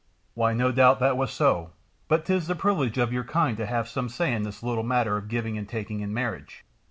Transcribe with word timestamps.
"Why, 0.33 0.53
no 0.55 0.71
doubt 0.71 0.97
that 1.01 1.15
was 1.15 1.29
so, 1.31 1.73
but 2.07 2.25
'tis 2.25 2.47
the 2.47 2.55
privilege 2.55 2.97
of 2.97 3.13
your 3.13 3.23
kind 3.23 3.55
to 3.57 3.67
have 3.67 3.87
some 3.87 4.09
say 4.09 4.33
in 4.33 4.41
this 4.41 4.63
little 4.63 4.81
matter 4.83 5.15
of 5.15 5.27
giving 5.27 5.59
and 5.59 5.69
taking 5.69 5.99
in 5.99 6.11
marriage. 6.11 6.65